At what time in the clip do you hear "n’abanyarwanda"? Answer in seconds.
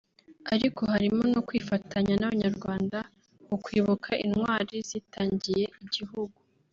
2.17-2.99